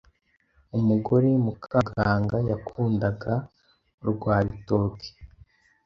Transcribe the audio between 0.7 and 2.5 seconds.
Umugore Mukamuganga